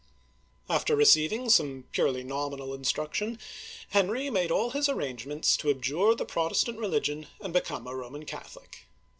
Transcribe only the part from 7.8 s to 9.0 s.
a Roman Catholic.